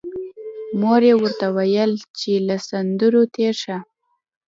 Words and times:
مور 0.79 1.01
یې 1.09 1.13
ورته 1.19 1.47
ویل 1.55 1.91
چې 2.17 2.31
له 2.47 2.55
سندرو 2.69 3.23
تېر 3.35 3.53
شه 3.63 3.77